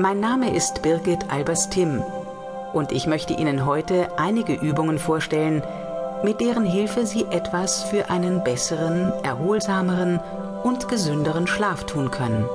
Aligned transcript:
Mein 0.00 0.18
Name 0.18 0.56
ist 0.56 0.80
Birgit 0.80 1.30
Albers-Timm 1.30 2.02
und 2.72 2.90
ich 2.90 3.06
möchte 3.06 3.34
Ihnen 3.34 3.66
heute 3.66 4.08
einige 4.16 4.54
Übungen 4.54 4.98
vorstellen, 4.98 5.62
mit 6.24 6.40
deren 6.40 6.64
Hilfe 6.64 7.04
Sie 7.04 7.26
etwas 7.30 7.82
für 7.82 8.08
einen 8.08 8.42
besseren, 8.42 9.12
erholsameren 9.22 10.18
und 10.64 10.88
gesünderen 10.88 11.46
Schlaf 11.46 11.84
tun 11.84 12.10
können. 12.10 12.46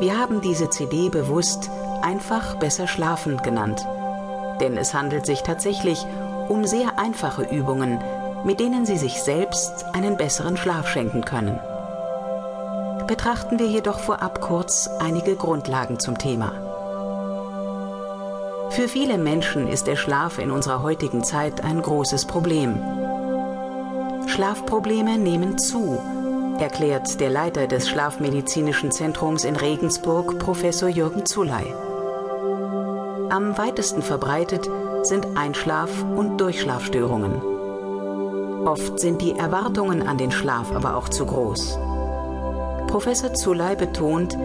Wir 0.00 0.18
haben 0.18 0.40
diese 0.40 0.68
CD 0.68 1.10
bewusst 1.10 1.70
einfach 2.02 2.56
besser 2.56 2.88
schlafen 2.88 3.36
genannt, 3.36 3.86
denn 4.58 4.76
es 4.76 4.92
handelt 4.92 5.26
sich 5.26 5.44
tatsächlich 5.44 6.04
um 6.48 6.64
sehr 6.64 6.98
einfache 6.98 7.44
Übungen, 7.44 8.00
mit 8.42 8.58
denen 8.58 8.84
Sie 8.84 8.98
sich 8.98 9.22
selbst 9.22 9.84
einen 9.92 10.16
besseren 10.16 10.56
Schlaf 10.56 10.88
schenken 10.88 11.24
können. 11.24 11.60
Betrachten 13.10 13.58
wir 13.58 13.66
jedoch 13.66 13.98
vorab 13.98 14.40
kurz 14.40 14.88
einige 15.00 15.34
Grundlagen 15.34 15.98
zum 15.98 16.16
Thema. 16.16 16.52
Für 18.70 18.86
viele 18.86 19.18
Menschen 19.18 19.66
ist 19.66 19.88
der 19.88 19.96
Schlaf 19.96 20.38
in 20.38 20.52
unserer 20.52 20.84
heutigen 20.84 21.24
Zeit 21.24 21.64
ein 21.64 21.82
großes 21.82 22.26
Problem. 22.26 22.80
Schlafprobleme 24.28 25.18
nehmen 25.18 25.58
zu, 25.58 25.98
erklärt 26.60 27.18
der 27.18 27.30
Leiter 27.30 27.66
des 27.66 27.88
Schlafmedizinischen 27.88 28.92
Zentrums 28.92 29.42
in 29.42 29.56
Regensburg, 29.56 30.38
Professor 30.38 30.88
Jürgen 30.88 31.26
Zuley. 31.26 31.74
Am 33.28 33.58
weitesten 33.58 34.02
verbreitet 34.02 34.70
sind 35.02 35.36
Einschlaf- 35.36 36.04
und 36.16 36.40
Durchschlafstörungen. 36.40 37.42
Oft 38.68 39.00
sind 39.00 39.20
die 39.20 39.36
Erwartungen 39.36 40.06
an 40.06 40.16
den 40.16 40.30
Schlaf 40.30 40.70
aber 40.70 40.94
auch 40.94 41.08
zu 41.08 41.26
groß. 41.26 41.76
Professor 42.90 43.32
Zuley 43.32 43.76
betont, 43.76 44.36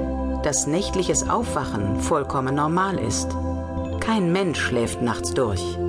dass 0.44 0.68
nächtliches 0.68 1.28
Aufwachen 1.28 2.00
vollkommen 2.00 2.54
normal 2.54 3.00
ist. 3.00 3.36
Kein 4.00 4.32
Mensch 4.32 4.60
schläft 4.60 5.02
nachts 5.02 5.34
durch. 5.34 5.80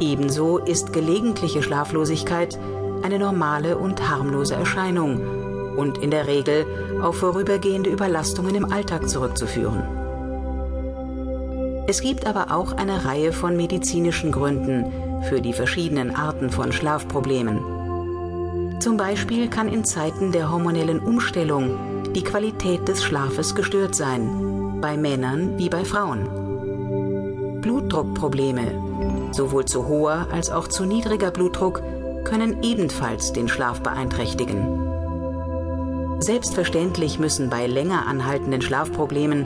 Ebenso 0.00 0.56
ist 0.56 0.94
gelegentliche 0.94 1.62
Schlaflosigkeit 1.62 2.58
eine 3.02 3.18
normale 3.18 3.76
und 3.76 4.08
harmlose 4.08 4.54
Erscheinung 4.54 5.76
und 5.76 5.98
in 5.98 6.10
der 6.10 6.26
Regel 6.26 6.64
auf 7.02 7.18
vorübergehende 7.18 7.90
Überlastungen 7.90 8.54
im 8.54 8.72
Alltag 8.72 9.06
zurückzuführen. 9.06 9.82
Es 11.86 12.00
gibt 12.00 12.26
aber 12.26 12.50
auch 12.50 12.72
eine 12.72 13.04
Reihe 13.04 13.34
von 13.34 13.58
medizinischen 13.58 14.32
Gründen 14.32 15.22
für 15.28 15.42
die 15.42 15.52
verschiedenen 15.52 16.16
Arten 16.16 16.48
von 16.48 16.72
Schlafproblemen. 16.72 17.79
Zum 18.80 18.96
Beispiel 18.96 19.48
kann 19.48 19.68
in 19.68 19.84
Zeiten 19.84 20.32
der 20.32 20.50
hormonellen 20.50 21.00
Umstellung 21.00 22.12
die 22.14 22.24
Qualität 22.24 22.88
des 22.88 23.04
Schlafes 23.04 23.54
gestört 23.54 23.94
sein, 23.94 24.78
bei 24.80 24.96
Männern 24.96 25.58
wie 25.58 25.68
bei 25.68 25.84
Frauen. 25.84 27.60
Blutdruckprobleme, 27.60 29.30
sowohl 29.32 29.66
zu 29.66 29.86
hoher 29.86 30.28
als 30.32 30.50
auch 30.50 30.66
zu 30.66 30.86
niedriger 30.86 31.30
Blutdruck, 31.30 31.82
können 32.24 32.62
ebenfalls 32.62 33.34
den 33.34 33.48
Schlaf 33.48 33.82
beeinträchtigen. 33.82 34.80
Selbstverständlich 36.20 37.18
müssen 37.18 37.50
bei 37.50 37.66
länger 37.66 38.06
anhaltenden 38.06 38.62
Schlafproblemen 38.62 39.44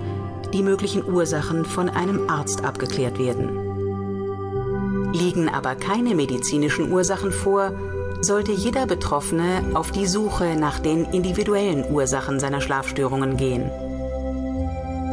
die 0.52 0.62
möglichen 0.62 1.04
Ursachen 1.04 1.64
von 1.64 1.88
einem 1.88 2.30
Arzt 2.30 2.64
abgeklärt 2.64 3.18
werden. 3.18 5.12
Liegen 5.12 5.48
aber 5.48 5.74
keine 5.74 6.14
medizinischen 6.14 6.92
Ursachen 6.92 7.32
vor, 7.32 7.72
sollte 8.20 8.52
jeder 8.52 8.86
Betroffene 8.86 9.62
auf 9.74 9.90
die 9.90 10.06
Suche 10.06 10.56
nach 10.56 10.78
den 10.78 11.04
individuellen 11.06 11.84
Ursachen 11.90 12.40
seiner 12.40 12.60
Schlafstörungen 12.60 13.36
gehen. 13.36 13.70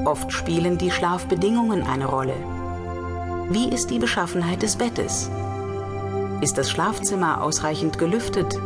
Oft 0.05 0.31
spielen 0.31 0.77
die 0.77 0.91
Schlafbedingungen 0.91 1.83
eine 1.83 2.05
Rolle. 2.05 2.35
Wie 3.49 3.69
ist 3.69 3.89
die 3.89 3.99
Beschaffenheit 3.99 4.61
des 4.61 4.77
Bettes? 4.77 5.29
Ist 6.41 6.57
das 6.57 6.71
Schlafzimmer 6.71 7.43
ausreichend 7.43 7.97
gelüftet? 7.97 8.59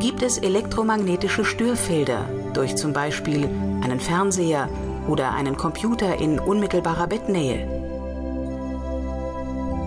Gibt 0.00 0.22
es 0.22 0.38
elektromagnetische 0.38 1.44
Störfelder 1.44 2.28
durch 2.54 2.76
zum 2.76 2.92
Beispiel 2.92 3.48
einen 3.82 4.00
Fernseher 4.00 4.68
oder 5.06 5.32
einen 5.32 5.56
Computer 5.56 6.18
in 6.18 6.38
unmittelbarer 6.38 7.06
Bettnähe? 7.06 7.68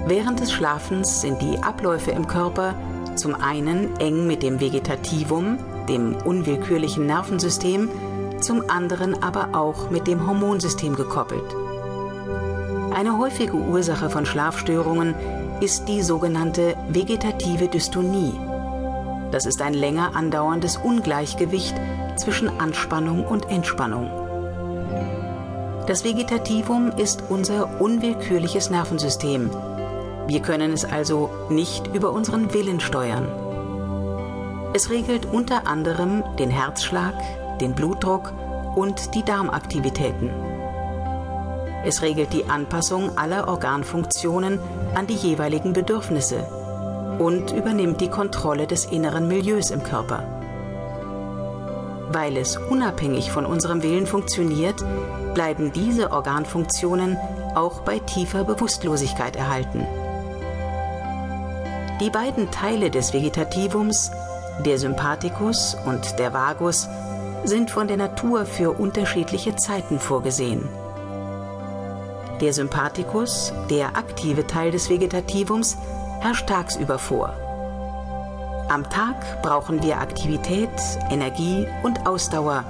Während 0.08 0.40
des 0.40 0.52
Schlafens 0.52 1.22
sind 1.22 1.42
die 1.42 1.62
Abläufe 1.62 2.12
im 2.12 2.28
Körper 2.28 2.74
zum 3.20 3.36
einen 3.36 3.98
eng 4.00 4.26
mit 4.26 4.42
dem 4.42 4.60
Vegetativum, 4.60 5.60
dem 5.88 6.16
unwillkürlichen 6.16 7.06
Nervensystem, 7.06 7.90
zum 8.40 8.70
anderen 8.70 9.22
aber 9.22 9.50
auch 9.54 9.90
mit 9.90 10.08
dem 10.08 10.26
Hormonsystem 10.26 10.96
gekoppelt. 10.96 11.56
Eine 12.96 13.18
häufige 13.18 13.56
Ursache 13.56 14.10
von 14.10 14.26
Schlafstörungen 14.26 15.14
ist 15.62 15.88
die 15.88 16.02
sogenannte 16.02 16.76
vegetative 16.90 17.68
Dystonie. 17.68 18.34
Das 19.32 19.46
ist 19.46 19.62
ein 19.62 19.74
länger 19.74 20.16
andauerndes 20.16 20.78
Ungleichgewicht 20.78 21.76
zwischen 22.16 22.50
Anspannung 22.60 23.26
und 23.26 23.50
Entspannung. 23.50 24.10
Das 25.88 26.04
Vegetativum 26.04 26.92
ist 26.98 27.24
unser 27.30 27.82
unwillkürliches 27.82 28.70
Nervensystem. 28.70 29.50
Wir 30.30 30.44
können 30.44 30.74
es 30.74 30.86
also 30.86 31.32
nicht 31.50 31.88
über 31.88 32.12
unseren 32.12 32.54
Willen 32.54 32.80
steuern. 32.80 33.28
Es 34.76 34.92
regelt 34.92 35.26
unter 35.26 35.66
anderem 35.66 36.24
den 36.38 36.52
Herzschlag, 36.52 37.16
den 37.60 37.74
Blutdruck 37.74 38.32
und 38.76 39.16
die 39.16 39.24
Darmaktivitäten. 39.24 40.30
Es 41.84 42.04
regelt 42.04 42.32
die 42.32 42.46
Anpassung 42.46 43.18
aller 43.18 43.48
Organfunktionen 43.48 44.60
an 44.94 45.08
die 45.08 45.16
jeweiligen 45.16 45.74
Bedürfnisse 45.74 46.46
und 47.18 47.52
übernimmt 47.52 48.00
die 48.00 48.12
Kontrolle 48.12 48.68
des 48.68 48.86
inneren 48.86 49.28
Milieus 49.28 49.72
im 49.72 49.82
Körper. 49.82 50.22
Weil 52.12 52.38
es 52.38 52.56
unabhängig 52.56 53.32
von 53.32 53.48
unserem 53.48 53.82
Willen 53.82 54.06
funktioniert, 54.06 54.76
bleiben 55.34 55.72
diese 55.74 56.12
Organfunktionen 56.12 57.18
auch 57.56 57.80
bei 57.80 57.98
tiefer 57.98 58.44
Bewusstlosigkeit 58.44 59.36
erhalten. 59.36 59.88
Die 62.00 62.10
beiden 62.10 62.50
Teile 62.50 62.90
des 62.90 63.14
Vegetativums, 63.14 64.10
der 64.66 64.78
Sympathikus 64.78 65.76
und 65.86 66.18
der 66.18 66.32
Vagus, 66.32 66.88
sind 67.44 67.72
von 67.72 67.90
der 67.90 67.98
Natur 67.98 68.46
für 68.46 68.72
unterschiedliche 68.72 69.58
Zeiten 69.58 70.00
vorgesehen. 70.00 70.70
Der 72.40 72.54
Sympathikus, 72.54 73.52
der 73.70 73.98
aktive 73.98 74.48
Teil 74.48 74.72
des 74.72 74.90
Vegetativums, 74.90 75.78
herrscht 76.22 76.48
tagsüber 76.48 77.00
vor. 77.00 77.34
Am 78.70 78.90
Tag 78.90 79.42
brauchen 79.42 79.84
wir 79.84 79.98
Aktivität, 79.98 80.70
Energie 81.10 81.68
und 81.84 82.08
Ausdauer, 82.08 82.64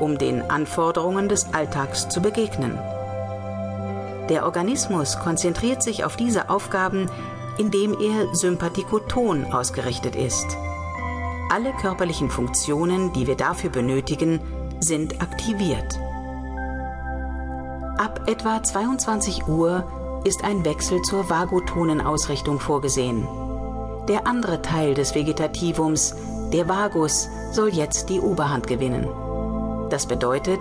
um 0.00 0.18
den 0.18 0.50
Anforderungen 0.50 1.30
des 1.30 1.54
Alltags 1.54 2.10
zu 2.10 2.20
begegnen. 2.20 2.78
Der 4.28 4.44
Organismus 4.44 5.18
konzentriert 5.18 5.82
sich 5.82 6.04
auf 6.04 6.16
diese 6.16 6.50
Aufgaben, 6.50 7.08
indem 7.58 7.96
er 8.00 8.34
sympathikoton 8.34 9.44
ausgerichtet 9.46 10.16
ist. 10.16 10.46
Alle 11.50 11.72
körperlichen 11.72 12.30
Funktionen, 12.30 13.12
die 13.12 13.26
wir 13.26 13.36
dafür 13.36 13.70
benötigen, 13.70 14.40
sind 14.80 15.22
aktiviert. 15.22 15.98
Ab 17.98 18.22
etwa 18.26 18.62
22 18.62 19.46
Uhr 19.48 20.20
ist 20.24 20.44
ein 20.44 20.64
Wechsel 20.64 21.00
zur 21.02 21.30
vagotonen 21.30 22.00
Ausrichtung 22.00 22.60
vorgesehen. 22.60 23.26
Der 24.08 24.26
andere 24.26 24.60
Teil 24.60 24.94
des 24.94 25.14
Vegetativums, 25.14 26.14
der 26.52 26.68
Vagus, 26.68 27.28
soll 27.52 27.70
jetzt 27.70 28.08
die 28.10 28.20
Oberhand 28.20 28.66
gewinnen. 28.66 29.08
Das 29.88 30.06
bedeutet, 30.06 30.60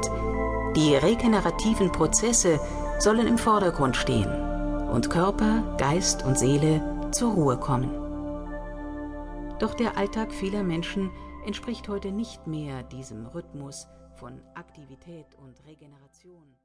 die 0.76 0.96
regenerativen 0.96 1.92
Prozesse 1.92 2.60
sollen 3.00 3.28
im 3.28 3.38
Vordergrund 3.38 3.98
stehen 3.98 4.30
und 4.92 5.10
Körper, 5.10 5.64
Geist 5.78 6.24
und 6.24 6.38
Seele 6.38 6.82
zur 7.16 7.32
Ruhe 7.32 7.58
kommen. 7.58 7.90
Doch 9.58 9.74
der 9.74 9.98
Alltag 9.98 10.34
vieler 10.34 10.64
Menschen 10.64 11.12
entspricht 11.46 11.88
heute 11.88 12.12
nicht 12.12 12.46
mehr 12.46 12.84
diesem 12.84 13.26
Rhythmus 13.28 13.88
von 14.16 14.42
Aktivität 14.54 15.34
und 15.36 15.66
Regeneration. 15.66 16.58